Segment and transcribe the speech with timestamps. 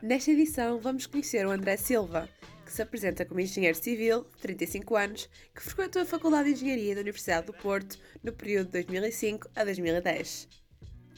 [0.00, 2.28] Nesta edição, vamos conhecer o André Silva,
[2.64, 7.00] que se apresenta como engenheiro civil, 35 anos, que frequentou a Faculdade de Engenharia da
[7.00, 10.48] Universidade do Porto no período de 2005 a 2010.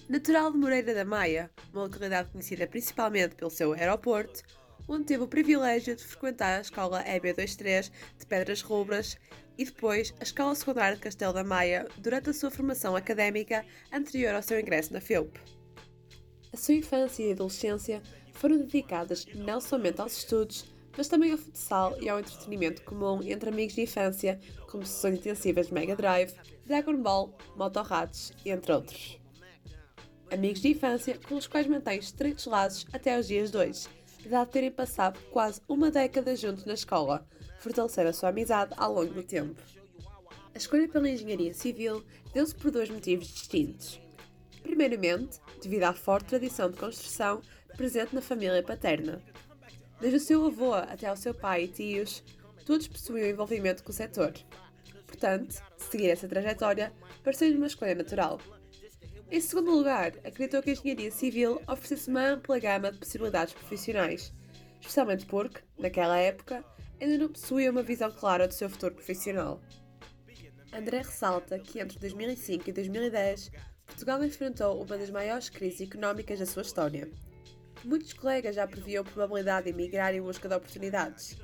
[0.08, 4.42] Natural de Moreira da Maia, uma localidade conhecida principalmente pelo seu aeroporto,
[4.88, 9.18] onde teve o privilégio de frequentar a escola EB23 de Pedras Rubras
[9.58, 14.34] e depois a escola secundária de Castelo da Maia durante a sua formação académica anterior
[14.34, 15.38] ao seu ingresso na FEUP.
[16.52, 20.64] A sua infância e adolescência foram dedicadas não somente aos estudos,
[20.96, 25.68] mas também ao futsal e ao entretenimento comum entre amigos de infância, como sessões intensivas
[25.68, 26.34] de Mega Drive,
[26.66, 29.20] Dragon Ball, Motorrats, entre outros.
[30.30, 33.86] Amigos de infância com os quais mantém estreitos laços até aos dias de hoje,
[34.18, 37.26] de terem passado quase uma década juntos na escola,
[37.60, 39.60] fortalecendo a sua amizade ao longo do tempo.
[40.54, 44.00] A escolha pela engenharia civil deu-se por dois motivos distintos.
[44.62, 47.40] Primeiramente, devido à forte tradição de construção
[47.76, 49.22] presente na família paterna.
[50.00, 52.22] Desde o seu avô até ao seu pai e tios,
[52.64, 54.32] todos possuíam envolvimento com o setor.
[55.06, 56.92] Portanto, seguir essa trajetória
[57.24, 58.40] pareceu-lhe uma escolha natural.
[59.30, 64.32] Em segundo lugar, acreditou que a engenharia civil oferecesse uma ampla gama de possibilidades profissionais,
[64.80, 66.64] especialmente porque, naquela época,
[67.00, 69.60] ainda não possuía uma visão clara do seu futuro profissional.
[70.72, 73.50] André ressalta que entre 2005 e 2010,
[73.88, 77.10] Portugal enfrentou uma das maiores crises económicas da sua história.
[77.84, 81.36] Muitos colegas já previam a probabilidade de emigrar em busca de oportunidades.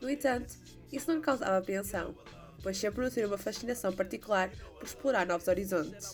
[0.00, 0.54] No entanto,
[0.90, 2.14] isso não causava apreensão,
[2.62, 6.12] pois sempre nutriu uma fascinação particular por explorar novos horizontes.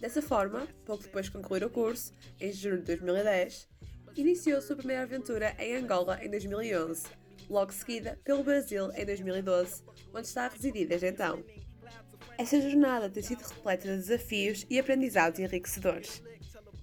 [0.00, 3.68] Dessa forma, pouco depois de concluir o curso, em junho de 2010,
[4.16, 7.06] iniciou sua primeira aventura em Angola em 2011,
[7.48, 9.82] logo seguida pelo Brasil em 2012,
[10.14, 11.42] onde está a residir desde então.
[12.38, 16.22] Essa jornada tem sido repleta de desafios e aprendizados enriquecedores.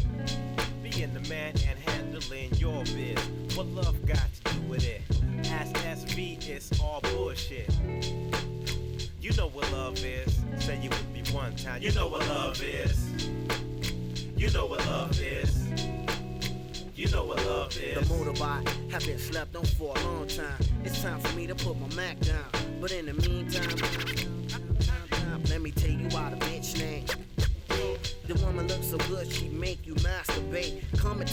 [0.83, 3.19] being the man and handling your biz.
[3.57, 5.03] What love got to do with it?
[5.51, 7.69] Ask SV, it's all bullshit.
[9.21, 10.41] You know what love is.
[10.59, 11.83] Say you with me one time.
[11.83, 13.27] You know what love is.
[14.37, 15.69] You know what love is.
[16.97, 18.09] You know what love is.
[18.09, 20.57] The motorbike have been slept on for a long time.
[20.85, 22.45] It's time for me to put my Mac down.
[22.81, 24.14] But in the meantime,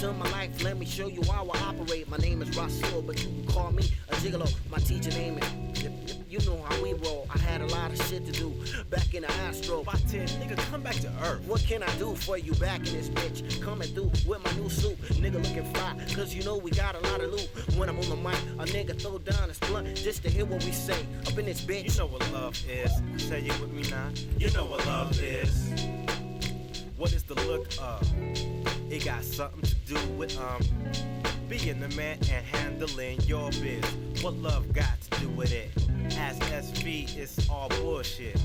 [0.02, 2.10] Into my life, let me show you how I operate.
[2.10, 4.52] My name is Rasul, but you can call me a gigolo.
[4.72, 5.84] My teacher name is.
[6.28, 7.28] You know how we roll.
[7.30, 8.52] I had a lot of shit to do
[8.90, 9.84] back in the Astro.
[9.84, 11.44] By 10, nigga, come back to earth.
[11.46, 13.62] What can I do for you back in this bitch?
[13.62, 17.00] Coming through with my new suit, nigga looking fly, cause you know we got a
[17.12, 17.48] lot of loot.
[17.78, 20.64] When I'm on the mic, a nigga throw down his blunt just to hear what
[20.64, 21.06] we say.
[21.28, 21.92] Up in this bitch.
[21.94, 22.92] You know what love is.
[23.24, 24.10] Say it with me now.
[24.40, 25.70] You know what love is.
[26.98, 28.81] What is the look of?
[28.92, 30.62] It got something to do with um
[31.48, 33.86] being the man and handling your biz.
[34.22, 35.72] What love got to do with it?
[36.18, 38.36] As SV, it's all bullshit.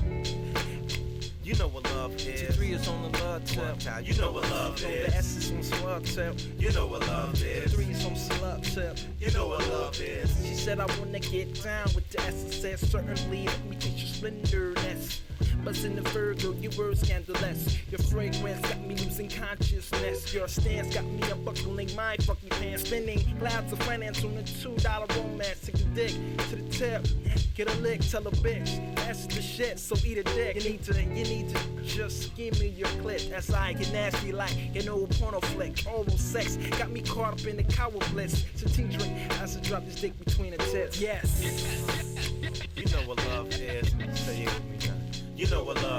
[1.43, 2.55] You know what love is.
[2.55, 3.79] Three is on the love tip.
[3.79, 4.05] Time.
[4.05, 5.13] You know what love The is.
[5.13, 6.39] S is on slug tip.
[6.57, 7.73] You know what love is.
[7.73, 8.97] Three is on slug tip.
[9.19, 10.33] You know what love is.
[10.45, 14.07] She said I wanna get down with the S said certainly let me taste your
[14.07, 15.21] splendorness.
[15.63, 17.77] But in the Virgo, you were scandalous.
[17.91, 20.33] Your fragrance got me losing consciousness.
[20.33, 22.87] Your stance got me unbuckling my fucking pants.
[22.87, 25.61] Spinning clouds of finance on a two dollar romance.
[25.65, 26.13] Take the dick
[26.49, 27.07] to the tip.
[27.55, 28.95] Get a lick, tell a bitch.
[28.95, 30.63] That's the shit, so eat a dick.
[30.63, 33.29] You need to, you need to just give me your clit.
[33.29, 35.83] That's I get nasty like an old porno flick.
[35.87, 38.45] Oral sex got me caught up in the cow bliss.
[38.55, 41.01] So tea drink I drop this dick between the tips.
[41.01, 41.43] Yes.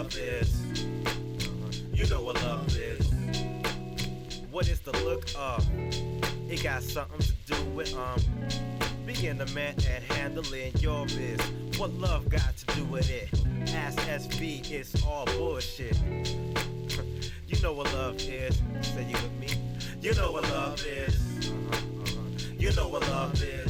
[0.09, 0.63] Love is.
[1.93, 3.13] You know what love is.
[4.51, 5.67] What is the look of?
[6.51, 8.21] It got something to do with um
[9.05, 11.39] being a man and handling your biz.
[11.77, 13.29] What love got to do with it?
[13.75, 15.99] Ask SB, it's all bullshit.
[17.47, 18.63] you know what love is.
[18.81, 19.49] Say you with me.
[20.01, 21.51] You know what love is.
[21.51, 22.55] Uh-huh, uh-huh.
[22.59, 23.68] You know what love is.